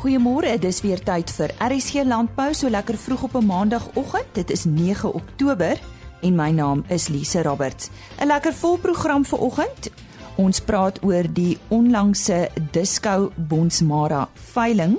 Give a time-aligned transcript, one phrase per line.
[0.00, 4.28] Goeiemôre, dis weer tyd vir RSC Landbou so lekker vroeg op 'n maandagooggend.
[4.32, 5.76] Dit is 9 Oktober
[6.22, 7.90] en my naam is Lise Roberts.
[8.18, 9.90] 'n Lekker vol program vir oggend.
[10.36, 14.98] Ons praat oor die onlangse Disco Bonsmara veiling.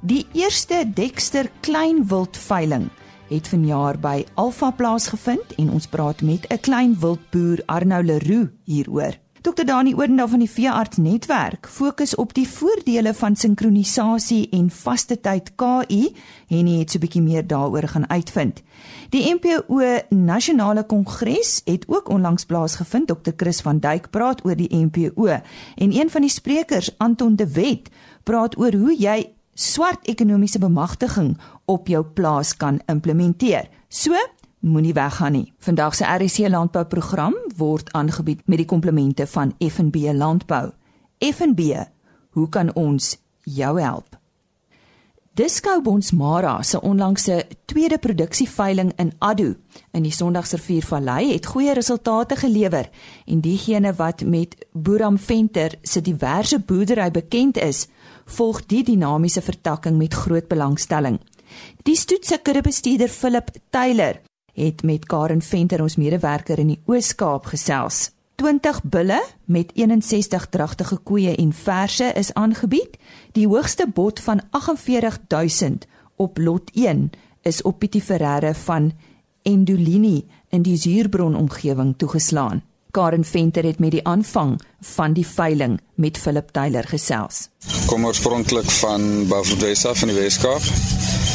[0.00, 2.90] Die eerste Dexter kleinwild veiling
[3.28, 9.16] het vanjaar by Alpha plaasgevind en ons praat met 'n kleinwildboer Arnou Leroux hieroor.
[9.42, 15.14] Dr Dani Oordendal van die Veearts Netwerk fokus op die voordele van sinkronisasie en vaste
[15.22, 16.08] tyd KI
[16.50, 18.62] en hy het so 'n bietjie meer daaroor gaan uitvind.
[19.10, 19.78] Die MPO
[20.10, 23.08] Nasionale Kongres het ook onlangs plaasgevind.
[23.08, 27.52] Dr Chris van Duyk praat oor die MPO en een van die sprekers, Anton de
[27.52, 27.88] Wet,
[28.24, 33.68] praat oor hoe jy swart ekonomiese bemagtiging op jou plaas kan implementeer.
[33.88, 34.14] So
[34.60, 35.52] Moenie weggaan nie.
[35.58, 40.72] Vandag se RC landbouprogram word aangebied met die komplemente van FNB Landbou.
[41.18, 41.84] FNB,
[42.30, 44.18] hoe kan ons jou help?
[45.38, 49.54] Disco Bonsmara se onlangse tweede produksieveiling in Addo
[49.94, 52.88] in die Sondagsrivier Vallei het goeie resultate gelewer
[53.26, 57.86] en diegene wat met Boeram Venter se diverse boerdery bekend is,
[58.24, 61.20] volg die dinamiese vertakking met groot belangstelling.
[61.86, 64.18] Die stoetse kuddebestuurder Philip Taylor
[64.58, 68.10] het met Karen Venter ons medewerker in die Oos-Kaap gesels.
[68.38, 72.98] 20 bulle met 61 dragtige koeie en verse is aangebied.
[73.32, 75.86] Die hoogste bod van 48000
[76.16, 77.10] op lot 1
[77.42, 78.92] is op Pietie Ferreira van
[79.42, 82.62] Endolini in die Zuurbron omgewing toegeslaan.
[82.90, 87.48] Karen Venter het met die aanvang van die veiling met Philip Taylor gesels.
[87.86, 91.27] Kom oorspronklik van Bafodesa van die Weskaap.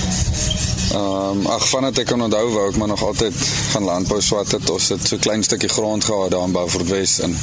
[0.94, 3.38] Ehm um, ag vanat ek kan onthou wou ek maar nog altyd
[3.74, 4.70] gaan landbou swat het.
[4.70, 7.34] Ons het so klein stukkie grond gehad daar in Beaufort Wes en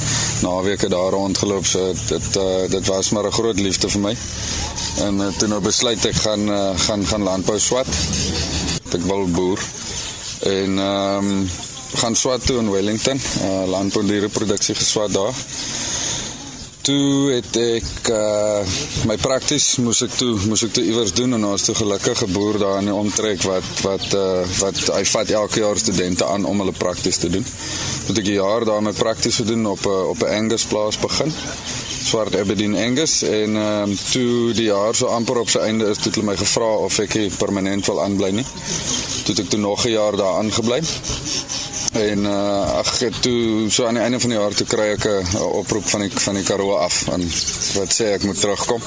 [0.43, 1.67] naweke daar rondgeloop.
[1.67, 4.15] So dit uh, dit was maar 'n groot liefde vir my.
[5.07, 7.91] En uh, toe nou besluit ek gaan uh, gaan gaan landbou swat.
[8.95, 9.59] Ek wil boer.
[10.41, 11.51] En ehm um,
[11.95, 15.35] gaan swat toe in Wellington, uh, landbou diereproduksie geswat daar
[16.91, 18.63] toe het ek uh
[19.09, 22.59] my prakties moes ek toe moes ek toe iewers doen en ons toe gelukkige boer
[22.63, 26.63] daar in die omtrek wat wat uh wat hy vat elke jaar studente aan om
[26.63, 27.47] hulle prakties te doen.
[28.09, 31.33] Moet ek 'n jaar daar my prakties gedoen op 'n op 'n Angus plaas begin.
[32.11, 35.99] Swart Aberdeen Angus en ehm uh, toe die jaar so amper op sy einde is
[35.99, 38.47] toe hulle my gevra of ek permanent wil aanbly nie.
[39.25, 40.83] Toe ek toe nog 'n jaar daar aangebly.
[41.91, 45.43] En uh ag toe so aan die einde van die jaar toe kry ek 'n
[45.43, 47.23] oproep van die van die Karoo af en
[47.75, 48.83] wat sê ek moet terugkom.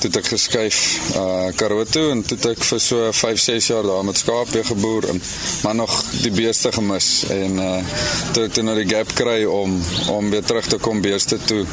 [0.00, 0.78] Toe het ek geskuif
[1.16, 4.64] uh Karoo toe en toe het ek vir so 5, 6 jaar daar met skape
[4.64, 5.22] geboer en
[5.62, 7.84] maar nog die beeste gemis en uh
[8.32, 11.66] toe toe nou die gap kry om om weer terug te kom beeste toe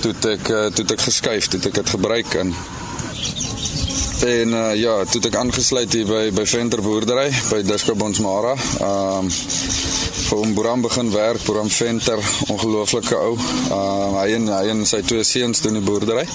[0.00, 2.54] toe het ek uh, toe het ek geskuif, toe het ek dit gebruik en
[4.20, 8.52] En uh, ja, toe ek aangesluit hier by by Venter boerdery by Disco Bonsmara.
[8.80, 9.30] Ehm um,
[10.30, 12.20] vir hom Boeram begin werk, Boeram Venter,
[12.52, 13.38] ongelooflike ou.
[13.40, 16.28] Ehm uh, hy en hy en sy twee seuns doen die boerdery.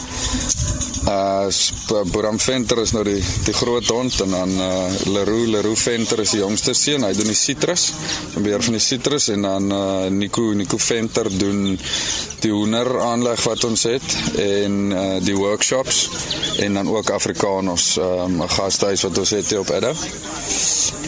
[1.05, 6.23] Uh Boeram Venter is nou die die groot hond en dan uh Leroux Leroux Venter
[6.23, 7.05] is die jongste seun.
[7.05, 7.91] Hy doen die sitrus,
[8.33, 11.77] die beheer van die sitrus en dan uh Nico Nico Venter doen
[12.41, 16.07] die hoender aanleg wat ons het en uh die workshops
[16.65, 19.93] en dan ook Afrikanos, ehm, 'n um, gastehuis wat ons het hier op Edda.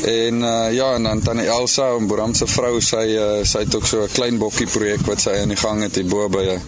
[0.03, 3.75] En uh, ja, en dan tannie Elsa, en Boeram se vrou, sy uh, sy het
[3.75, 6.43] ook so 'n klein bokkie projek wat sy aan die gang het hier bo by
[6.43, 6.61] 'n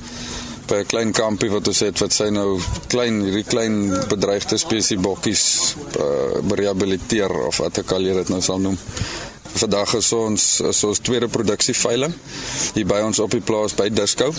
[0.69, 3.75] by 'n klein kampie wat ons het wat sy nou klein hierdie klein
[4.11, 5.43] bedreigde spesie bokkies
[5.97, 8.77] uh, rehabiliteer of wat ek al dit nou sal noem.
[9.59, 12.13] Vandag is ons is ons tweede produksieveiling
[12.75, 14.29] hier by ons op die plaas by Disco.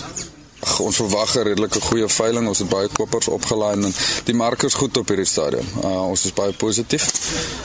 [0.79, 2.47] Ons verwag 'n redelike goeie veiling.
[2.47, 3.93] Ons het baie kopers opgelaai en
[4.25, 5.67] die mark is goed op hierdie stadium.
[5.83, 7.07] Uh, ons is baie positief.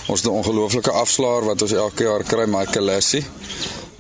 [0.09, 3.25] Ons het 'n ongelooflike afslaer wat ons elke jaar kry, Michael Lassie.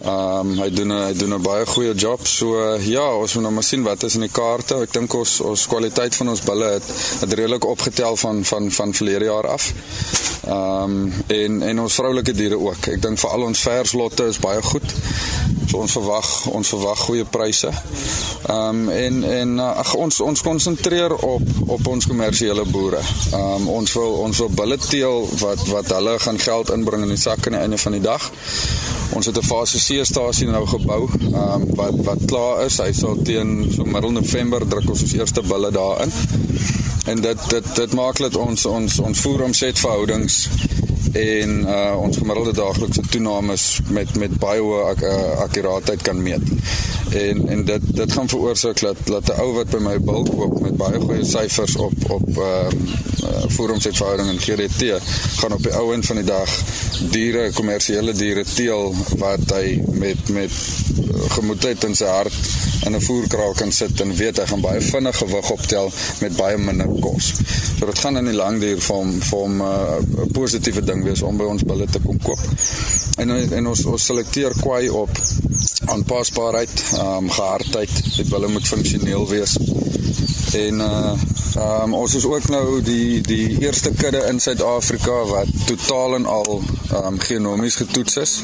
[0.05, 2.27] Ehm um, hy doen hy doen 'n baie goeie job.
[2.27, 4.83] So uh, ja, ons moet nou maar sien wat is in die kaarte.
[4.84, 6.84] Ek dink ons ons kwaliteit van ons bulle het
[7.21, 9.72] het redelik opgetel van van van verlede jaar af.
[10.45, 12.87] Ehm um, en en ons vroulike diere ook.
[12.93, 14.84] Ek dink vir al ons verslotte is baie goed.
[15.71, 17.72] So ons verwag ons verwag goeie pryse.
[17.72, 23.01] Ehm um, en en uh, ag ons ons konsentreer op op ons kommersiële boere.
[23.33, 27.16] Ehm um, ons wil ons wil bulle teel wat wat hulle gaan geld inbring in
[27.16, 28.31] die sak aan die einde van die dag.
[29.16, 32.80] Ons het 'n fase C stasie nou gebou, ehm um, wat wat klaar is.
[32.83, 36.10] Hy sal teen so middel November druk ons ons eerste bulle daarin.
[37.06, 40.41] En dit dit dit maak dit ons ons ons voer omset verhoudings
[41.16, 45.15] en uh ons gemiddelde daaglikse toenames met met baie hoë ak uh,
[45.47, 46.45] akkuraatheid kan meet.
[47.16, 50.60] En en dit dit gaan veroorsaak dat dat 'n ou wat by my bil koop
[50.60, 52.84] met baie goeie syfers op op ehm
[53.27, 55.01] uh, voedingsverhouding en GDT
[55.41, 56.51] gaan op die ou end van die dag
[57.10, 60.53] diere, kommersiële diere teel wat hy met met
[61.31, 62.34] gemoedheid in sy hart
[62.87, 65.91] in 'n voerkraal kan sit en weet hy gaan baie vinnig gewig optel
[66.21, 67.33] met baie minder kos.
[67.78, 69.67] So dit gaan in die lang duur vir hom vir hom uh,
[70.01, 72.41] 'n uh, positiewe ding wees om by ons bulle te kom koop.
[73.19, 75.11] En en ons ons selekteer kwai op
[75.87, 79.57] aanpasbaarheid, ehm um, gehardheid, die bulle moet funksioneel wees.
[80.55, 81.13] En uh
[81.57, 86.63] um, ons is ook nou die die eerste kudde in Suid-Afrika wat totaal en al
[86.91, 88.41] ehm um, genomies getoets is.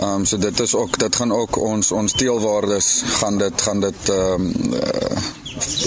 [0.00, 3.80] Ehm um, so dit is ook dit gaan ook ons ons teelwaardes gaan dit gaan
[3.80, 5.16] dit ehm um, uh,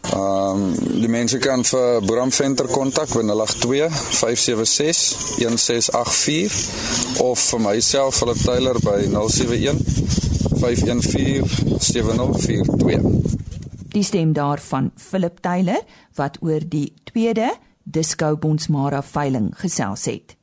[0.09, 7.61] Ehm um, die mense kan vir Bram Venter kontak by 082 576 1684 of vir
[7.61, 9.77] myself Philip Taylor by 071
[10.61, 11.45] 514
[11.79, 13.01] 7042.
[13.93, 15.81] Die stem daarvan Philip Taylor
[16.15, 17.53] wat oor die tweede
[17.83, 20.38] Disco Bonsmara veiling gesels het.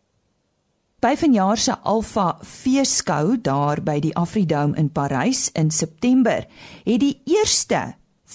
[1.06, 6.48] By vanjaar se Alpha Feeskou daar by die Afridome in Parys in September
[6.82, 7.82] het die eerste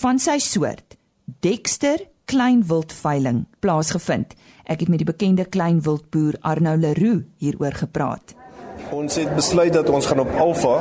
[0.02, 0.94] van sy soort
[1.42, 4.36] Dexter kleinwildveiling plaasgevind.
[4.70, 8.36] Ek het met die bekende kleinwildboer Arnou Leroux hieroor gepraat.
[8.94, 10.78] Ons het besluit dat ons gaan op Alpha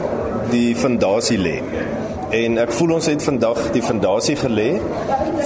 [0.53, 1.57] die fondasie lê.
[2.29, 4.67] En ek voel ons het vandag die fondasie gelê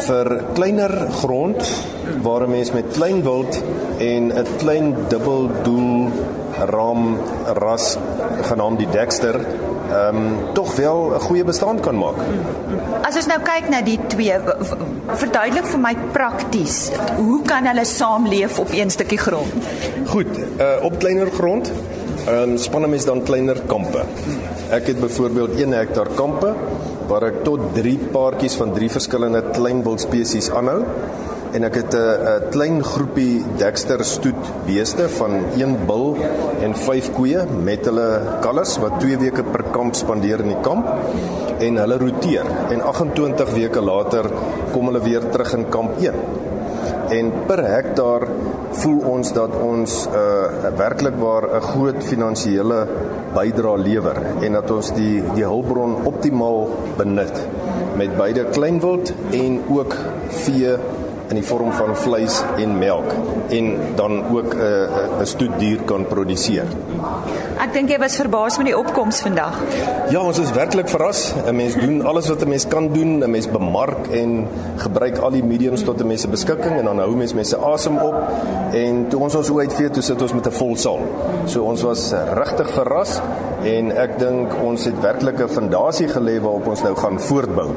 [0.03, 0.91] vir kleiner
[1.21, 1.63] grond
[2.25, 3.61] waar 'n mens met klein wild
[3.99, 6.11] en 'n klein dubbeldoel
[6.59, 7.17] ram
[7.55, 7.97] ras
[8.41, 9.39] genaamd die Dexter
[9.91, 12.15] ehm um, tog wel 'n goeie bestaan kan maak.
[13.01, 14.35] As ons nou kyk na die twee
[15.07, 19.51] verduidelik vir my prakties, hoe kan hulle saamleef op een stukkie grond?
[20.05, 21.71] Goed, uh op kleiner grond,
[22.27, 24.01] ehm um, spanne mens dan kleiner kampe.
[24.69, 26.53] Ek het byvoorbeeld 1 hektaar kampe
[27.07, 30.83] waar ek tot 3 paartjies van 3 verskillende kleinwild spesies aanhou.
[31.53, 36.17] En ek het 'n klein groepie Dexter stoet beeste van 1 bul
[36.61, 40.87] en 5 koeie met hulle kalvers wat 2 weke per kamp spandeer in die kamp.
[41.59, 42.45] En hulle roteer.
[42.69, 44.25] En 28 weke later
[44.71, 46.13] kom hulle weer terug in kamp 1.
[47.09, 48.27] En per hektaar
[48.71, 52.87] voel ons dat ons 'n uh, werklik waar 'n groot finansiële
[53.33, 57.41] bydrae lewer en dat ons die die hulpbron optimaal benut
[57.99, 59.95] met beide kleinwild en ook
[60.43, 60.75] vee
[61.29, 63.13] in die vorm van vleis en melk
[63.49, 66.65] en dan ook 'n uh, 'n stoetdier kan produseer.
[67.59, 69.59] Ek dink jy was verbaas met die opkoms vandag.
[70.09, 71.33] Ja, ons is werklik verras.
[71.45, 73.23] 'n Mens doen alles wat 'n mens kan doen.
[73.23, 74.47] 'n Mens bemark en
[74.77, 77.97] gebruik al die mediums tot 'n mens se beskikking en dan hou mens mense asem
[77.97, 78.15] op.
[78.71, 80.99] En toe ons ons uitvee, toe sit ons met 'n vol saal.
[81.45, 83.21] So ons was regtig verras
[83.63, 87.69] en ek dink ons het werklik 'n fondasie gelê waarop ons nou gaan voortbou.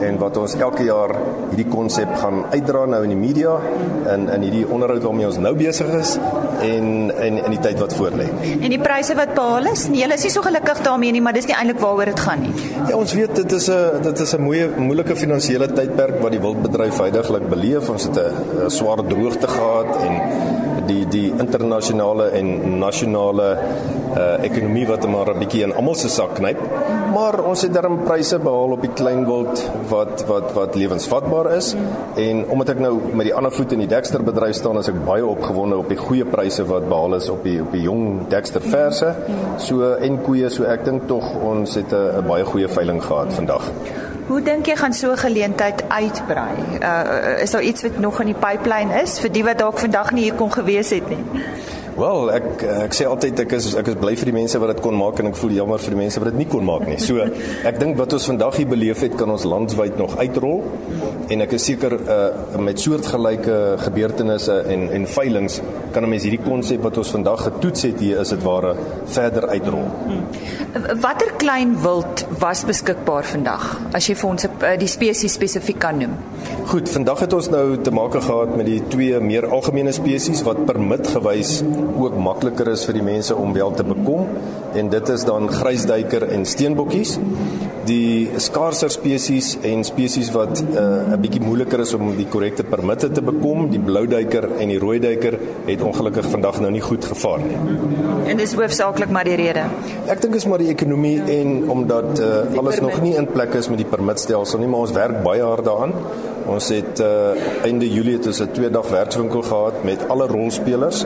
[0.00, 1.14] En wat ons elke jaar
[1.50, 3.58] hierdie konsep gaan uitdra nou in die media
[4.14, 6.18] in in hierdie onderhoud waarmee ons nou besig is
[6.62, 8.26] en in in die tyd wat voorlê.
[8.60, 11.32] En die pryse wat behaal is, nee, hulle is nie so gelukkig daarmee nie, maar
[11.32, 12.52] dis nie eintlik waaroor dit gaan nie.
[12.88, 16.40] Ja, ons weet dit is 'n dit is 'n moeë moeilike finansiële tydperk wat die
[16.40, 17.90] wildbedryf heidaglik beleef.
[17.90, 20.12] Ons het 'n swaar droogte gehad en
[20.88, 23.48] die die internasionale en nasionale
[24.16, 26.58] uh, ekonomie wat maar 'n bietjie in almal se sak knyp.
[27.14, 31.74] Maar ons het darm pryse behaal op die kleinwild wat wat wat lewensvatbaar is
[32.16, 35.04] en omdat ek nou met die ander voet in die Dexter bedryf staan, is ek
[35.04, 38.60] baie opgewonde op die goeie pryse wat behaal is op die op die jong Dexter
[38.60, 39.14] verse.
[39.56, 43.72] So en koeie, so ek dink tog ons het 'n baie goeie veiling gehad vandag.
[44.28, 46.56] Hoe dink jy gaan so 'n geleentheid uitbrei?
[46.80, 50.10] Uh is daar iets wat nog in die pipeline is vir die wat dalk vandag
[50.12, 51.24] nie hier kon gewees het nie?
[51.98, 54.82] Wel, ek ek sê altyd ek is ek is bly vir die mense wat dit
[54.84, 56.98] kon maak en ek voel jammer vir die mense wat dit nie kon maak nie.
[57.02, 57.24] So
[57.66, 60.62] ek dink wat ons vandag hier beleef het kan ons landwyd nog uitrol
[61.28, 62.18] en ek is seker uh,
[62.62, 65.58] met soortgelyke gebeurtenisse en en veilings
[65.92, 69.48] kan 'n mens hierdie konsep wat ons vandag getoets het hier is dit ware verder
[69.48, 69.90] uitrol.
[71.02, 75.98] Watter klein wild was beskikbaar vandag as jy vir ons uh, die spesies spesifiek kan
[75.98, 76.14] noem?
[76.68, 80.64] Goed, vandag het ons nou te maak gehad met die twee meer algemene spesies wat
[80.68, 81.62] permit gewys
[81.96, 84.26] ook makliker is vir die mense om wel te bekom
[84.74, 87.18] en dit is dan grysduiker en steenbokkies
[87.88, 93.10] die skaarser spesies en spesies wat uh, 'n bietjie moeiliker is om die korrekte permitte
[93.10, 97.58] te bekom, die blouduiker en die rooiduiker het ongelukkig vandag nou nie goed gevaar nie.
[98.28, 99.64] En dis hoofsaaklik maar die rede.
[100.06, 103.68] Ek dink is maar die ekonomie en omdat uh, alles nog nie in plek is
[103.68, 105.94] met die permitstelsel nie, maar ons werk baie hard daaraan.
[106.48, 111.04] Ons het uh, einde Julie het ons 'n twee dag werkswinkel gehad met alle rolspelers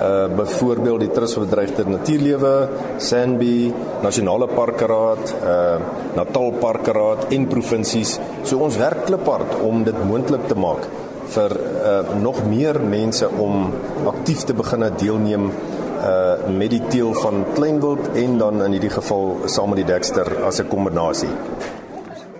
[0.00, 2.54] uh byvoorbeeld die Trust vir Bedreigde Natuurlewe,
[2.98, 5.76] Sanbi, Nasionale Parkeraad, uh
[6.16, 8.18] Natal Parkeraad en provinsies.
[8.44, 10.88] So ons werk kliphard om dit moontlik te maak
[11.34, 13.68] vir uh nog meer mense om
[14.14, 19.36] aktief te begine deelneem uh met die teel van kleinwild en dan in hierdie geval
[19.46, 21.34] saam met die Dexter as 'n kombinasie.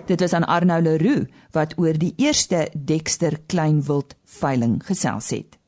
[0.05, 5.60] Dit was aan Arnou Leroux wat oor die eerste Dexter kleinwild veiling gesels het.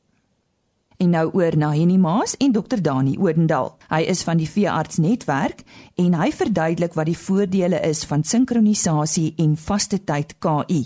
[1.04, 3.74] En nou oor na Henny Maas en Dr Dani Odendal.
[3.90, 5.60] Hy is van die veearts netwerk
[6.00, 10.80] en hy verduidelik wat die voordele is van sinkronisasie en vaste tyd KI.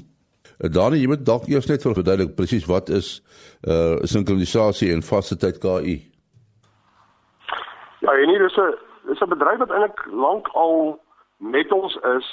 [0.59, 3.21] Eh, Dani, jy moet dalk eers net verduidelik presies wat is
[3.63, 5.95] uh sinkronisasie en vaste tyd KI.
[8.03, 8.75] Ja, Henny, dis 'n
[9.07, 10.99] dis 'n bedryf wat eintlik lank al
[11.39, 12.27] met ons is.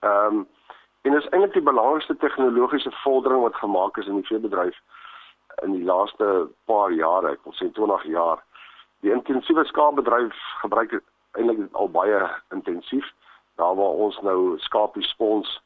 [0.00, 0.46] Ehm um,
[1.08, 4.76] en is eintlik die belangrikste tegnologiese vordering wat gemaak is in die veebedryf
[5.62, 8.42] in die laaste paar jare, ek wil sê 20 jaar.
[9.04, 10.96] Die intensiewe skaapbedryf gebruik
[11.34, 12.20] eintlik al baie
[12.54, 13.06] intensief
[13.60, 15.60] daar waar ons nou skaapies spons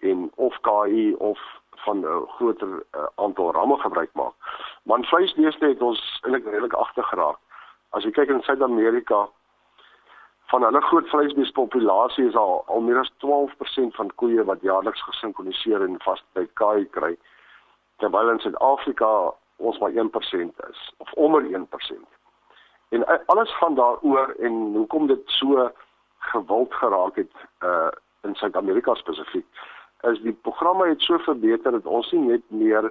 [0.00, 1.38] en of KI of
[1.84, 4.34] van 'n groter uh, aantal ramme gebruik maak.
[4.82, 7.38] Maar vleisbeeste het ons eintlik redelik agter geraak.
[7.90, 9.28] As jy kyk in Suid-Amerika
[10.50, 15.82] van hulle groot vleisbeespopulasie is al al meer as 12% van koeie wat jaarliks gesinkroniseer
[15.82, 17.16] en vaste KI kry
[17.98, 21.66] terwyl in Suid-Afrika ons maar 1% is of onder 1%.
[22.88, 25.70] En alles gaan daaroor en hoekom dit so
[26.18, 27.88] gewild geraak het uh
[28.26, 29.46] in Suid-Amerika spesifiek
[30.00, 32.90] is die programme het so verbeter dat ons nie net meer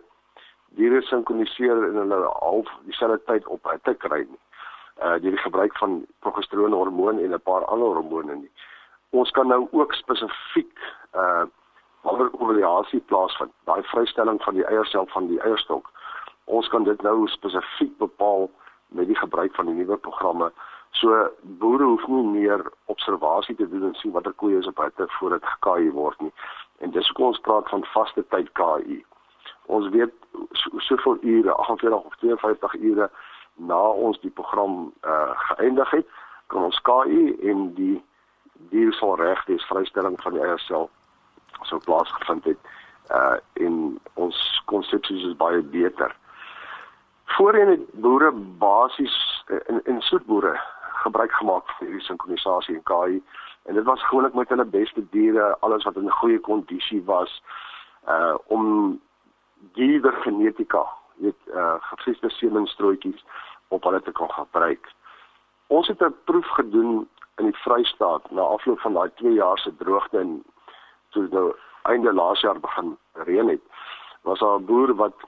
[0.79, 4.39] diere sinkroniseer in hulle half dieselfde tyd op hitte kry nie.
[5.03, 8.51] Uh deur die gebruik van progesteroon hormoon en 'n paar ander hormone nie.
[9.09, 10.79] Ons kan nou ook spesifiek
[11.13, 11.45] uh
[12.07, 15.91] ovulasie plaasvind, daai vrystelling van die eiersel van die eierstok.
[16.45, 18.49] Ons kan dit nou spesifiek bepaal
[18.87, 20.51] met die gebruik van die nuwe programme.
[20.91, 25.05] So boere hoef nie meer observasie te doen en sien watter koeie is op hitte
[25.19, 26.33] voordat gekaai word nie.
[26.79, 29.01] En dis hoekom ons praat van vaste tyd KI.
[29.65, 30.13] Ons weet
[30.87, 33.09] soveel so ure, 48 of 52 ure
[33.55, 36.07] na ons die program uh geëindig het,
[36.47, 37.97] kan ons KI en die
[38.71, 40.89] dier sal reg dis vrystelling van die eiersel
[41.67, 42.71] sou plaasgevind het
[43.11, 46.15] uh en ons konsepsies is baie beter.
[47.37, 48.31] Voorheen het boere
[48.63, 49.15] basies
[49.47, 50.59] uh, in in soetboere
[51.03, 53.21] gebruik gemaak van hierdie sinkronisasie en KI
[53.67, 57.41] en dit was gewoonlik met hulle beste diere, alles wat in goeie kondisie was
[58.07, 58.99] uh om
[59.73, 63.25] diewer genetika, weet uh gefriesde semenstrooitjies
[63.67, 64.91] op hulle te kan gebruik.
[65.67, 67.07] Ons het 'n proef gedoen
[67.37, 70.43] in die Vrystaat na afloop van daai 2 jaar se droogte en
[71.17, 72.97] toe nou einde laas jaar begin
[73.27, 73.61] reën het,
[74.21, 75.27] was daar 'n boer wat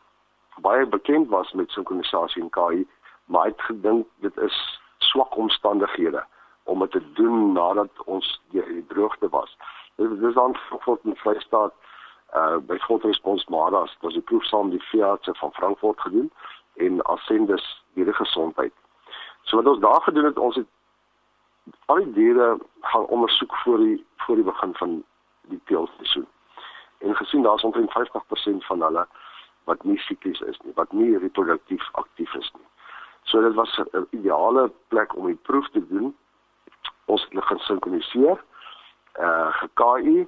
[0.62, 2.88] baie bekend was met sinkronisasie en KI,
[3.25, 6.25] maar hy het gedink dit is swak omstandighede
[6.63, 9.58] om dit te doen nadat ons die, die droogte was.
[9.96, 11.74] Dit is dan voor in Vrystaat
[12.34, 16.31] uh by Groot Respons Maras, was die proef saam die veeartse van Frankfurt gedoen
[16.75, 18.74] en Ascendus diere gesondheid.
[19.41, 20.67] So wat ons daar gedoen het, ons het
[21.86, 25.03] al die diere gaan ondersoek voor die voor die begin van
[25.86, 26.27] die teelseisoen.
[27.00, 29.07] En gesien daar's omtrent 50% van hulle
[29.63, 32.67] wat nie sieklies is nie, wat nie reproduktief aktief is nie.
[33.24, 36.15] So dit was 'n ideale plek om die proef te doen.
[37.05, 38.43] Ons het begin sinkroniseer.
[39.19, 40.27] Uh GKI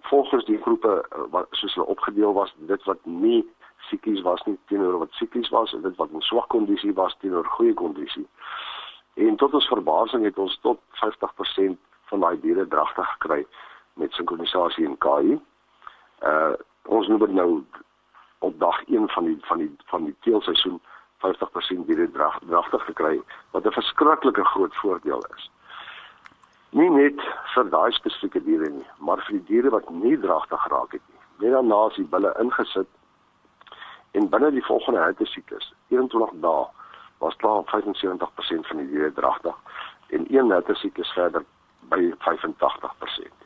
[0.00, 4.58] volgens die groepe uh, wat soos hulle opgedeel was, dit wat nie sieklies was nie
[4.66, 8.28] teenoor wat sieklies was en dit wat in swak kondisie was teenoor goeie kondisie.
[9.14, 13.46] En tot ons verbasing het ons tot 50% van daai diere dragtig gekry
[13.94, 15.40] met sinkronisasie en KI.
[16.22, 17.64] Uh ons moet nou
[18.38, 20.80] op dag 1 van die van die van die teelseisoen
[21.22, 23.20] 50% diere drag, dragtig gekry
[23.50, 25.50] wat 'n verskriklike groot voordeel is.
[26.70, 27.20] Nie net
[27.54, 31.20] vir daai spesifieke diere nie, maar vir die diere wat nie dragtig geraak het nie.
[31.38, 32.88] Net daarna as die bulle ingesit
[34.10, 36.66] en binne die volgende hitte siklus, 21 dae,
[37.18, 39.56] was klaar 75% van die diere dragtig
[40.08, 41.44] en een hitte siklus verder
[41.88, 43.41] by 85%.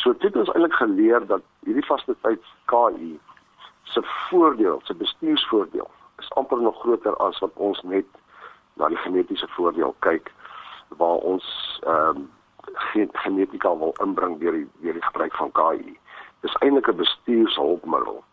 [0.00, 1.84] So dit het ons eintlik geleer dat hierdie
[2.22, 3.20] tyd KI
[3.82, 8.06] se voordeel, se bestuursvoordeel is amper nog groter as wat ons net
[8.80, 10.32] na die genetiese voordeel kyk
[10.88, 11.44] waar ons
[11.84, 12.28] ehm um,
[13.12, 15.98] genetika wil inbring deur die deur die gebruik van KI.
[16.40, 18.24] Dis eintlik 'n bestuurshulpmiddel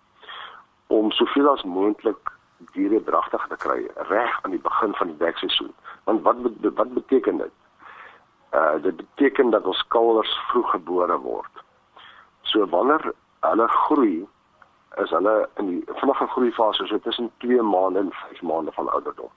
[0.87, 2.31] om soveel as moontlik
[2.73, 5.73] diere dragtig te kry reg aan die begin van die wekseisoen.
[6.03, 6.37] Want wat
[6.75, 7.51] wat beteken dit?
[8.53, 11.63] Uh dit beteken dat ons kalwers vroeg gebore word.
[12.41, 14.27] So wanneer hulle groei,
[14.95, 18.89] is hulle in die vinnige groei fase so tussen 2 maande en 5 maande van
[18.91, 19.29] ouderdom.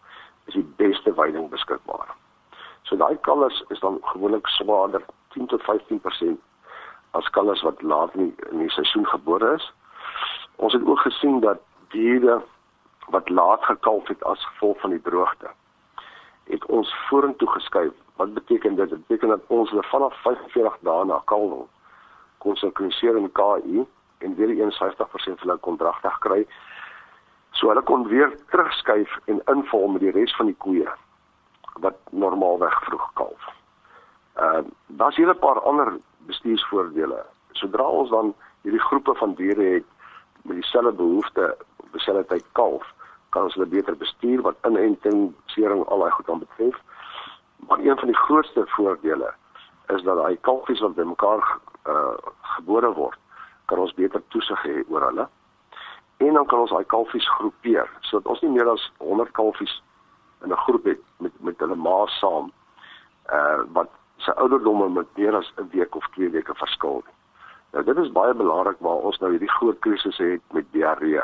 [0.44, 2.14] Is die beste veiding beskikbaar.
[2.82, 6.38] So daai kalvers is dan gewoonlik swaarder 10 tot 15%
[7.10, 9.72] as kalvers wat laat in die, in die seisoen gebore is.
[10.56, 12.42] Ons het ook gesien dat diere
[13.08, 15.50] wat laat gekalf het as gevolg van die droogte
[16.50, 17.92] het ons vorentoe geskuif.
[18.20, 18.88] Wat beteken dit?
[18.88, 21.64] Dit beteken dat ons hulle vanaf 45 dae na kalwing
[22.38, 23.86] kon sinkroniseer in KI
[24.18, 26.42] en weer 51% van hulle kontrakte gekry.
[27.56, 30.88] So hulle kon weer terugskuif en invul met die res van die koeie
[31.84, 33.48] wat normaalweg vroeg kalf.
[34.36, 35.96] Ehm uh, daar's hier 'n paar ander
[36.28, 37.24] bestuursvoordele.
[37.52, 39.88] Sodra ons dan hierdie groepe van diere het
[40.42, 42.94] met dieselfde behoefte op dieselfde tyd kalf,
[43.28, 46.76] kan ons hulle beter bestuur wat inenting, sering al daai goed aan betref.
[47.68, 49.34] Maar een van die grootste voordele
[49.86, 53.18] is dat daai kalfies wat bymekaar uh, gebore word,
[53.64, 55.28] kan ons beter toesig hê oor hulle.
[56.16, 59.82] En dan kan ons daai kalfies groepeer sodat ons nie meer as 100 kalfies
[60.44, 62.52] in 'n groep het met met hulle ma saam.
[63.32, 67.02] Uh wat se ouderdomme met meer as 'n week of 2 weke verskil.
[67.72, 71.22] Nou dit is baie belangrik waar ons nou hierdie groot krisis het met diarree.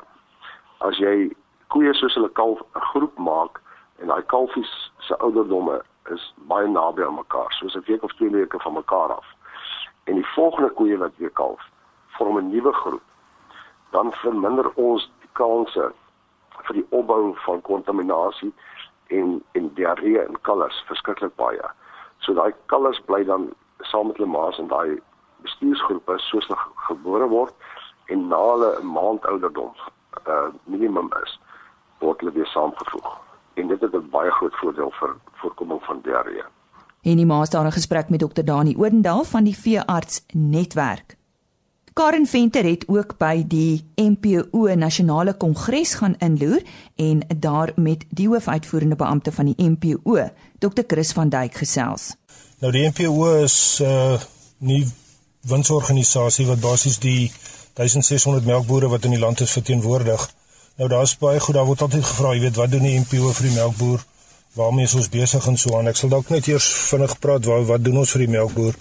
[0.78, 3.60] As jy koeie soos hulle kalf 'n groep maak
[3.98, 5.82] en daai kalfies se ouderdomme
[6.14, 9.26] is baie naby aan mekaar, soos 'n week of 2 weke van mekaar af.
[10.04, 11.62] En die volgende koeie wat weer kalf,
[12.06, 13.02] vorm 'n nuwe groep,
[13.90, 15.92] dan verminder ons die kanse
[16.66, 18.52] vir die opbou van kontaminasie
[19.06, 21.70] en en diarree in kalvers verskriklik baie.
[22.18, 24.98] So daai kalvers bly dan saam met hulle ma's in daai
[25.46, 26.58] bestuursgroepe soos hulle
[26.88, 27.54] gebore word
[28.14, 29.72] en na hulle 'n maand ouderdom
[30.26, 31.38] uh minimum is
[31.98, 33.18] word hulle weer saamgevoeg.
[33.54, 35.14] En dit het 'n baie groot voordeel vir
[35.46, 36.44] voorkoming van diarree.
[37.02, 41.16] En die maas daar 'n gesprek met dokter Dani Odendaal van die veearts netwerk.
[41.92, 46.62] Karen Venter het ook by die MPO Nasionale Kongres gaan inloer
[46.96, 50.28] en daar met die hoofuitvoerende beampte van die MPO,
[50.58, 50.82] Dr.
[50.86, 52.14] Chris van Duyk gesels.
[52.58, 54.20] Nou die MPO is 'n uh,
[54.58, 54.86] nie
[55.40, 57.32] winsorganisasie wat basies die
[57.72, 60.30] 1600 melkbore wat in die land is verteenwoordig.
[60.76, 63.46] Nou daar's baie goed, daar word altyd gevra, jy weet, wat doen die MPO vir
[63.48, 64.04] die melkboer?
[64.56, 65.88] Waarmee ons besig en so aan?
[65.88, 68.74] Ek sal dalk net eers vinnig praat wat wat doen ons vir die melkboer?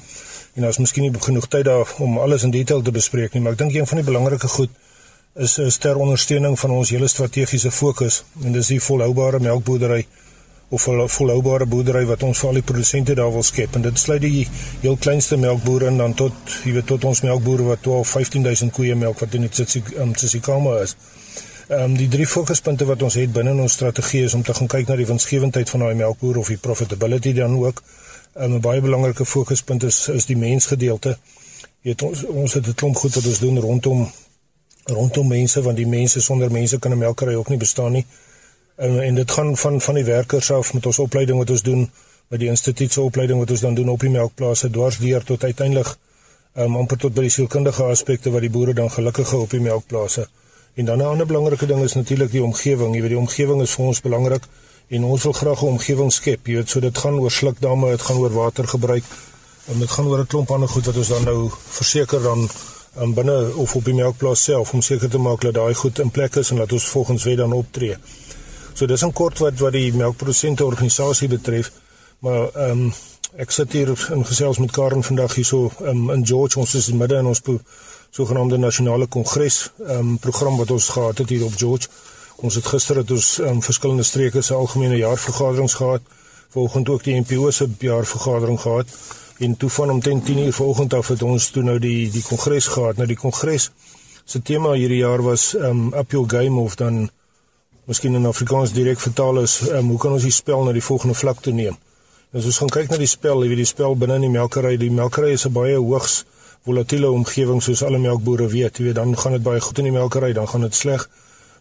[0.56, 3.56] en ons miskien nie genoeg tyd daar om alles in detail te bespreek nie, maar
[3.56, 4.72] ek dink een van die belangrike goed
[5.46, 10.06] is is ter ondersteuning van ons hele strategiese fokus en dis die volhoubare melkboerdery
[10.76, 14.00] of 'n volhoubare boerdery wat ons vir al die produsente daar wil skep en dit
[14.00, 14.48] sluit die
[14.82, 16.34] heel kleinste melkbooie in dan tot
[16.64, 20.84] jy weet tot ons melkbooie wat 12 15000 koeie melk wat in die Tsitsikamma um,
[20.84, 20.96] is.
[21.68, 24.68] Ehm um, die drie fokuspunte wat ons het binne ons strategie is om te gaan
[24.68, 27.82] kyk na die winsgewendheid van daai melkboer of die profitability dan ook.
[28.36, 31.18] Um, 'n baie belangrike fokuspunt is is die mensgedeelte.
[31.82, 34.12] Jy weet ons ons het 'n klomp goed wat ons doen rondom
[34.84, 38.06] rondom mense want die mense sonder mense kan 'n melkery ook nie bestaan nie.
[38.78, 41.90] Um, en dit gaan van van die werkers af met ons opleiding wat ons doen
[42.28, 45.96] met die instituutse opleiding wat ons dan doen op die melkplase dwarsdeur tot uiteindelik
[46.56, 50.28] um, amper tot by die sielkundige aspekte wat die boere dan gelukkig op die melkplase.
[50.76, 52.94] En dan 'n ander belangrike ding is natuurlik die omgewing.
[52.94, 54.44] Jy weet die omgewing is vir ons belangrik
[54.88, 58.02] en ons wil graag 'n omgewing skep, jy weet, so dit gaan oor slukdamme, dit
[58.02, 59.04] gaan oor watergebruik.
[59.66, 62.50] En dit gaan oor 'n klomp ander goed wat ons dan nou verseker dan
[63.00, 66.12] um, binne of op die melkplaas self om seker te maak dat daai goed in
[66.12, 67.98] plek is en dat ons volgens wet dan optree.
[68.74, 71.72] So dis 'n kort wat wat die melkprodusente organisasie betref,
[72.20, 72.94] maar ehm um,
[73.38, 76.98] ek sit hier in gesels met Karen vandag hierso um, in George, ons is in
[76.98, 77.42] midde in ons
[78.16, 81.90] sogenaamde nasionale kongres um, program wat ons gehad het hier op George.
[82.36, 86.02] Ons het gister het ons um, verskillende streke se algemene jaarvergaderings gehad.
[86.54, 88.94] Vanoggend ook die NPO se jaarvergadering gehad.
[89.44, 92.96] En toe van omtrent 10:00 vanoggend af het ons toe nou die die kongres gehad.
[92.96, 93.72] Nou die kongres
[94.26, 97.10] se tema hierdie jaar was um up your game of dan
[97.86, 101.16] miskien in Afrikaans direk vertaal is um, hoe kan ons die spel na die volgende
[101.16, 101.76] vlak toe neem?
[102.32, 104.32] En as ons gaan kyk na die spel, jy weet die spel binne in die
[104.40, 106.24] melkery, die melkery is 'n baie hoogs
[106.66, 108.78] volatiele omgewing soos alle melkbore weet.
[108.78, 111.08] Jy weet dan gaan dit baie goed in die melkery, dan gaan dit sleg.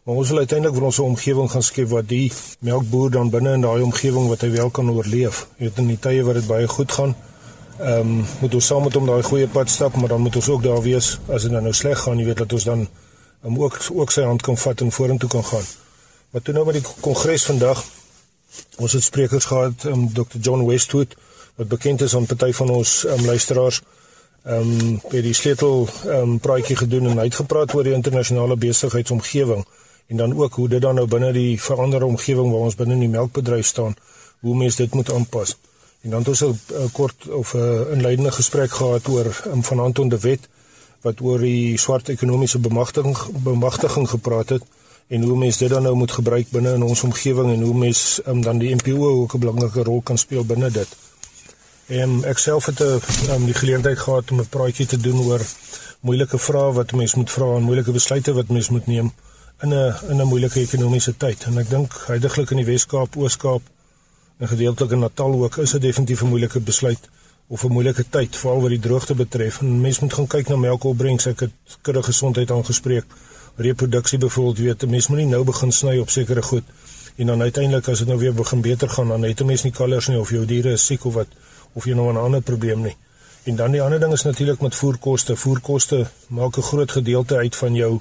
[0.05, 3.53] Maar ons wil uiteindelik vir ons 'n omgewing gaan skep waar die melkboer dan binne
[3.53, 5.47] in daai omgewing wat hy wel kan oorleef.
[5.59, 7.17] Jy weet in die tye wat dit baie goed gaan,
[7.79, 10.49] ehm um, moet ons saam met hom daai goeie pad stap, maar dan moet ons
[10.49, 12.89] ook daar wees as dit nou sleg gaan, jy weet dat ons dan
[13.45, 15.65] um, ook ook sy hand kan vat en vorentoe kan gaan.
[16.31, 17.85] Maar toe nou met die kongres vandag
[18.83, 20.39] Ons het sprekers gehad, um, Dr.
[20.41, 21.15] John Westwood
[21.55, 23.81] wat bekend is aan party van ons um, luisteraars.
[24.45, 29.63] Ehm um, by die sleutel ehm um, praatjie gedoen en uitgepraat oor die internasionale besigheidsomgewing
[30.13, 33.07] en dan ook hoe dit dan nou binne die veranderde omgewing waar ons binne in
[33.07, 33.95] die melkbedryf staan,
[34.41, 35.57] hoe mense dit moet aanpas.
[36.03, 40.09] En dan het ons 'n kort of 'n inleidende gesprek gehad oor um, van Anton
[40.09, 40.49] de Wet
[41.01, 44.63] wat oor die swart ekonomiese bemagtiging bemagtiging gepraat het
[45.09, 48.23] en hoe mense dit dan nou moet gebruik binne in ons omgewing en hoe mense
[48.29, 50.89] um, dan die NPO ook 'n belangrike rol kan speel binne dit.
[51.87, 55.41] En ek self het 'n um, die geleentheid gehad om 'n praatjie te doen oor
[56.01, 59.13] moeilike vrae wat mense moet vra en moeilike besluite wat mense moet neem
[59.63, 61.45] in 'n in 'n moeilike ekonomiese tyd.
[61.45, 63.63] En ek dink heidaglik in die Wes-Kaap, Oos-Kaap
[64.39, 67.09] en gedeeltelik in Natal ook is dit definitief 'n moeilike besluit
[67.49, 69.61] of 'n moeilike tyd veral wat die droogte betref.
[69.61, 71.27] En mense moet gaan kyk na melkopbrengs.
[71.27, 73.05] Ek het kudde gesondheid aangespreek.
[73.57, 76.65] Reproduksie byvoorbeeld weet mense moenie nou begin sny op sekere goed
[77.17, 80.09] en dan uiteindelik as dit nou weer begin beter gaan dan het mense nie kalvers
[80.09, 81.27] nie of jou diere is siek of wat
[81.75, 82.97] of jy nou 'n ander probleem nie.
[83.45, 85.37] En dan die ander ding is natuurlik met voerkoste.
[85.37, 88.01] Voerkoste maak 'n groot gedeelte uit van jou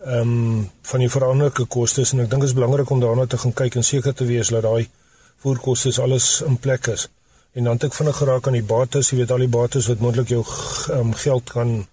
[0.00, 3.38] ehm um, van die veranderlike kostes en ek dink dit is belangrik om daarna te
[3.38, 4.88] gaan kyk en seker te wees dat daai
[5.36, 7.08] voerkoste alles in plek is.
[7.52, 10.00] En dan het ek vinnig geraak aan die bates, jy weet al die bates wat
[10.00, 10.44] moontlik jou
[10.90, 11.86] um, geld kan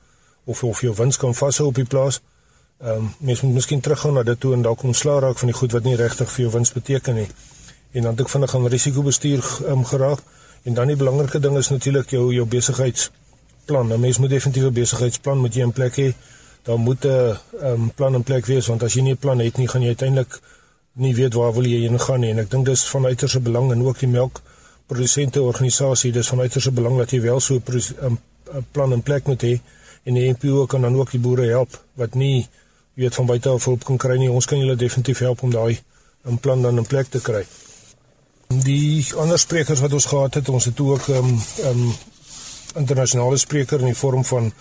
[0.45, 2.21] of of jou wins kan vashou op die plaas.
[2.79, 5.57] Ehm um, mens moet miskien teruggaan na dit toe en dalk ontslaa raak van die
[5.57, 7.27] goed wat nie regtig vir jou wins beteken nie.
[7.91, 10.19] En dan het ek vinnig aan risikobestuur um, geraak.
[10.67, 13.93] En dan die belangrike ding is natuurlik jou jou besigheidsplan.
[13.93, 16.13] 'n Mens moet definitief 'n besigheidsplan met jy in plek hê.
[16.63, 19.57] Daar moet 'n um, plan in plek wees want as jy nie 'n plan het
[19.57, 20.39] nie, gaan jy uiteindelik
[20.93, 22.29] nie weet waar wil jy heen gaan nie.
[22.29, 26.71] En ek dink dis van uiterste belang en ook die melkprodusente organisasie, dis van uiterste
[26.71, 27.61] belang dat jy wel so
[28.01, 28.19] 'n
[28.71, 29.59] plan in plek moet hê
[30.03, 32.47] en die NPO kan dan ook die boere help wat nie
[32.93, 34.31] weet van buite af hulp kan kry nie.
[34.31, 35.79] Ons kan julle definitief help om daai
[36.25, 37.45] 'n plan dan in plek te kry.
[38.67, 41.29] Die ander sprekers wat ons gehad het, ons het ook 'n um,
[41.63, 41.93] 'n um,
[42.75, 44.51] internasionale spreker in die vorm van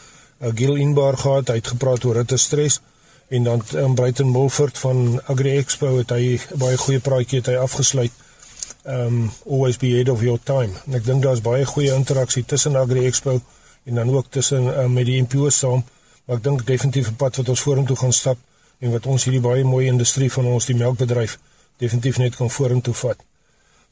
[0.40, 2.80] uh, Gil Inbar gehad, hy het gepraat oor ritte stres
[3.28, 7.56] en dan um, Bruiten Mulford van Agri Expo het hy baie goeie praatjie het hy
[7.56, 8.12] afgesluit.
[8.84, 10.72] Um always be ahead of your time.
[10.86, 13.40] En ek dink daar's baie goeie interaksie tussen Agri Expo
[13.84, 15.84] en dan ook tussen um, met die NPO saam.
[16.24, 18.38] Maar ek dink definitief 'n pad wat ons vorentoe gaan stap
[18.78, 21.38] en wat ons hierdie baie mooi industrie van ons die melkbedryf
[21.76, 23.18] definitief net kan vorentoe vat.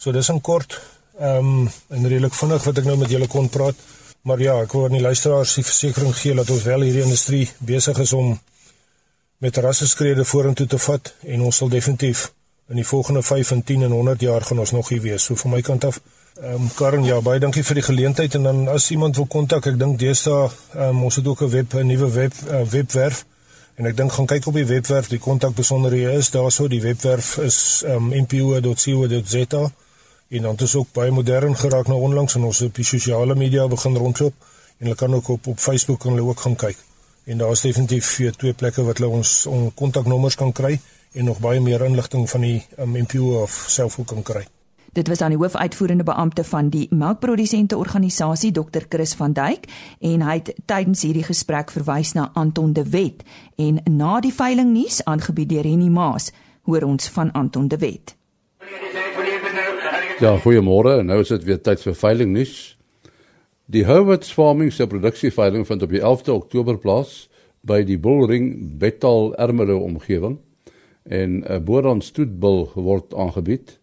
[0.05, 0.75] So dis in kort
[1.17, 3.77] ehm um, en redelik vinnig wat ek nou met julle kon praat.
[4.29, 7.45] Maar ja, ek wil aan die luisteraars die versekering gee dat ons wel hierdie industrie
[7.59, 8.35] besig is om
[9.45, 12.27] met rasseskrede vorentoe te vat en ons sal definitief
[12.69, 15.25] in die volgende 5 en 10 en 100 jaar gaan ons nog hier wees.
[15.25, 16.01] So van my kant af
[16.43, 19.71] ehm um, Karen, ja, baie dankie vir die geleentheid en dan as iemand wil kontak,
[19.73, 23.25] ek dink deesdae ehm um, ons het ook 'n web 'n nuwe web uh, webwerf
[23.77, 27.39] en ek dink gaan kyk op die webwerf, die kontak besonderhede is daarso, die webwerf
[27.39, 29.65] is ehm um, mpo.co.za
[30.35, 33.67] en dan ons ook baie modern geraak nou onlangs en ons op die sosiale media
[33.71, 34.35] begin rondloop
[34.79, 36.77] en hulle kan ook op op Facebook en hulle ook gaan kyk.
[37.25, 40.81] En daar is definitief vir twee plekke wat hulle ons on kontaknommers kan kry
[41.13, 44.43] en nog baie meer inligting van die um, MPO of selfoon kan kry.
[44.95, 49.71] Dit was aan die hoofuitvoerende beampte van die melkprodusente organisasie Dr Chris van Duyk
[50.01, 53.23] en hy het tydens hierdie gesprek verwys na Anton de Wet
[53.57, 56.31] en na die veiling nuus aangebied deur Henny Maas
[56.63, 58.17] hoor ons van Anton de Wet.
[60.23, 61.01] Ja, goeiemôre.
[61.03, 62.77] Nou is dit weer tyd vir veiling nuus.
[63.67, 67.25] Die Howard Farming se produksieveiling vind op die 11de Oktober plaas
[67.67, 70.37] by die Bullring Betal Ermelo omgewing
[71.03, 73.81] en 'n Boran stoetbul word aangebied.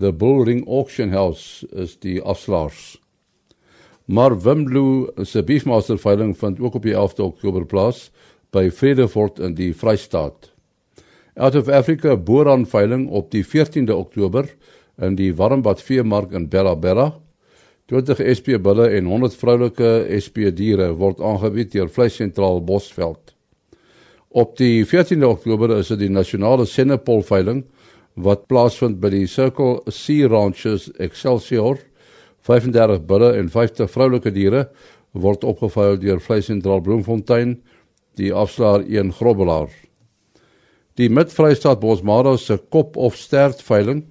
[0.00, 2.96] The Bullring Auction House is die afslaers.
[4.04, 8.10] Maar Wimbloo se Beefmaster veiling vind ook op die 11de Oktober plaas
[8.50, 10.52] by Vredefort in die Vrystaat.
[11.34, 14.48] Out of Africa Boran veiling op die 14de Oktober
[15.02, 17.12] in die Warmbad veemark in Bella Bella.
[17.90, 23.34] 20 SP bulle en 100 vroulike SP diere word aangebied deur Vleissentraal Bosveld.
[24.34, 27.64] Op die 14de Oktober is dit die nasionale Senepol veiling
[28.14, 31.78] wat plaasvind by die Circle Sea Ranches Excelsior.
[32.46, 34.68] 35 bulle en 50 vroulike diere
[35.12, 37.58] word opgeveil deur Vleissentraal Bloemfontein,
[38.18, 39.70] die afslaer 1 grobbelaar.
[40.98, 44.04] Die Midvrystaat Bosmara se kop of stert veiling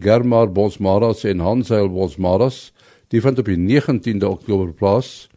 [0.00, 2.72] Germar Bosmaras en Hansel Bosmaras,
[3.08, 5.28] die vind op die 19de Oktober plaas.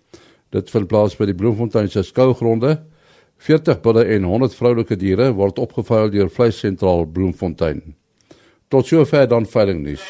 [0.50, 2.78] Dit vind plaas by die Bloemfontein se skougronde.
[3.44, 7.82] 40 bulle en 100 vroulike diere word opgeveil deur Vleissentraal Bloemfontein.
[8.72, 10.06] Tot sover dan veiling nuus.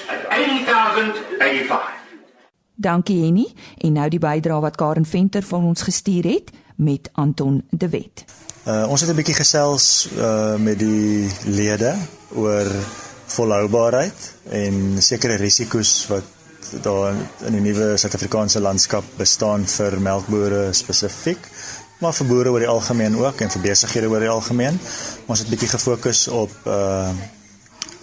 [2.75, 7.61] Dankie Henny en nou die bydrae wat Karen Venter vir ons gestuur het met Anton
[7.71, 8.25] de Wet.
[8.67, 11.95] Uh, ons het 'n bietjie gesels uh, met die lede
[12.35, 12.69] oor
[13.33, 14.29] volhoubaarheid
[14.61, 16.29] en sekere risiko's wat
[16.83, 17.13] daar
[17.47, 21.49] in die nuwe Suid-Afrikaanse landskap bestaan vir melkbore spesifiek
[22.03, 24.79] maar vir boere oor die algemeen ook en vir besighede oor die algemeen.
[25.31, 27.13] Ons het bietjie gefokus op uh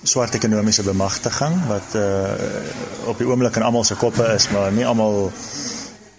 [0.01, 4.87] swart ekonomiese bemagtiging wat uh op die oomblik in almal se koppe is, maar nie
[4.89, 5.29] almal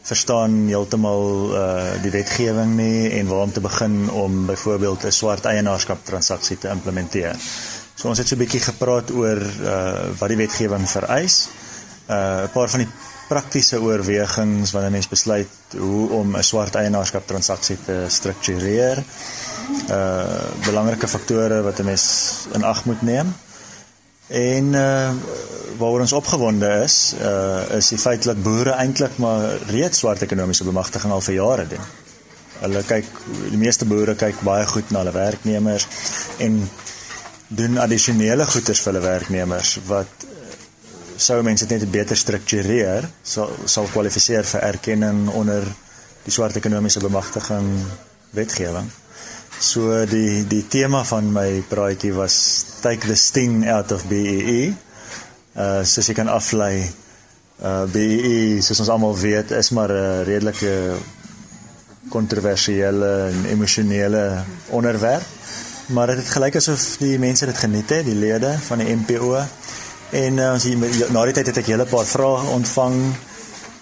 [0.06, 1.26] verstaan heeltemal
[1.58, 6.58] uh die wetgewing nie en waar om te begin om byvoorbeeld 'n swart eienaarskap transaksie
[6.58, 7.36] te implementeer.
[8.02, 11.50] So ons het so 'n bietjie gepraat oor uh wat die wetgewing vereis.
[12.10, 12.90] Uh 'n paar van die
[13.30, 19.04] praktiese oorwegings wanneer mens besluit hoe om 'n swart eienaarskap transaksie te struktureer.
[19.90, 20.26] Uh
[20.66, 22.06] belangrike faktore wat 'n mens
[22.54, 23.36] in ag moet neem.
[24.28, 25.12] En uh
[25.78, 30.64] waaroor ons opgewonde is, uh is die feit dat boere eintlik maar reeds swart ekonomiese
[30.64, 31.86] bemagtiging al vir jare doen.
[32.62, 33.06] Hulle kyk
[33.50, 35.88] die meeste boere kyk baie goed na hulle werknemers
[36.38, 36.70] en
[37.52, 40.28] doen addisionele goederes vir hulle werknemers wat
[41.22, 45.68] sou mense dit net beter struktureer sal sal kwalifiseer vir erkenning onder
[46.26, 47.70] die swart ekonomiese bemagtiging
[48.38, 48.88] wetgewing.
[49.62, 52.36] So die die tema van my praatjie was
[52.82, 54.74] take the sting out of BEE.
[55.54, 56.86] Uh soos jy kan aflei
[57.62, 60.74] uh BEE soos ons almal weet is maar 'n redelike
[62.10, 65.28] kontroversiële en emosionele onderwerp.
[65.86, 69.40] Maar dit het gelyk asof die mense dit geniet het, die lede van die MPO
[70.12, 70.66] En uh, ons
[71.12, 73.00] na die tyd het ek hele paar vrae ontvang.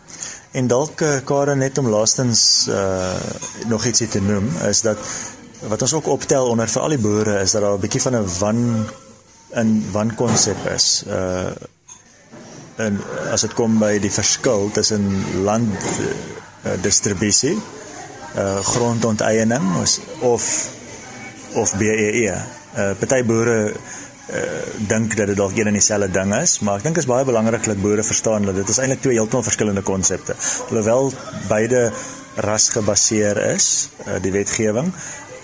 [0.51, 3.15] En dalk uh, Karen net om laastens uh,
[3.71, 4.97] nog ietsie te noem is dat
[5.67, 8.15] wat ons ook optel onder vir al die boere is dat daar 'n bietjie van
[8.15, 8.59] 'n wan
[9.55, 11.03] in wan konsep is.
[11.07, 11.51] Uh
[12.75, 12.97] en
[13.31, 15.03] as dit kom by die verskil tussen
[15.45, 15.75] land
[16.65, 17.53] uh, distribusie
[18.35, 19.75] uh grondonteiening
[20.19, 20.69] of
[21.53, 22.33] of BEE.
[22.33, 26.83] Uh party boere uh dink dat dit dalk een en dieselfde ding is, maar ek
[26.83, 30.35] dink is baie belangrik dat boere verstaan dat dit is eintlik twee heeltemal verskillende konsepte.
[30.69, 31.11] Alhoewel
[31.47, 31.91] beide
[32.35, 34.89] rasgebaseer is, uh die wetgewing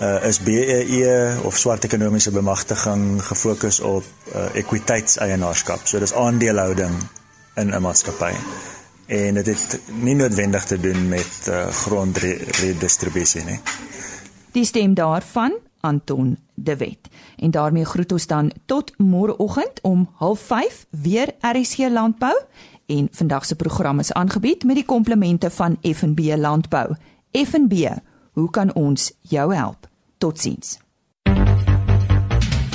[0.00, 5.86] uh is BEE of swart ekonomiese bemagtiging gefokus op uh ekwiteitseienaarskap.
[5.86, 6.94] So dis aandelehouding
[7.54, 8.32] in 'n maatskappy.
[9.06, 13.60] En dit het nie noodwendig te doen met uh, grondredistribusie nie.
[14.52, 17.08] Die stem daarvan Anton De Wet.
[17.36, 22.40] En daarmee groet ons dan tot môreoggend om 05:30 weer RSC Landbou
[22.86, 26.94] en vandag se program is aangebied met die komplemente van FNB Landbou.
[27.32, 27.88] FNB,
[28.32, 29.89] hoe kan ons jou help?
[30.20, 30.78] Totsiens.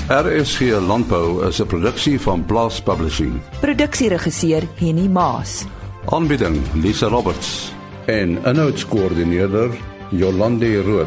[0.07, 3.41] RSG Landbou is 'n produksie van Blast Publishing.
[3.59, 5.65] Produksieregisseur Henny Maas.
[6.05, 7.71] Aanbieding Lisa Roberts
[8.05, 9.69] en 'n notas koördineerder
[10.09, 11.05] Jolande Rooi.